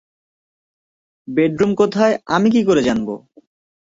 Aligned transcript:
Bedroom 1.27 1.71
কোথায় 1.75 2.15
আমি 2.27 2.47
কি 2.53 2.61
করে 2.63 2.81
জানবো? 2.83 3.13